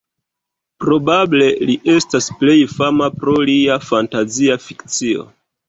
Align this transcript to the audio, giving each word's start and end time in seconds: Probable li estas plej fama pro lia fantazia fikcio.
Probable 0.85 1.49
li 1.71 1.75
estas 1.97 2.31
plej 2.41 2.57
fama 2.73 3.11
pro 3.21 3.37
lia 3.53 3.79
fantazia 3.93 4.59
fikcio. 4.69 5.31